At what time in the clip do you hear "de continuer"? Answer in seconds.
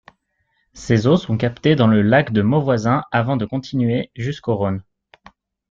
3.37-4.09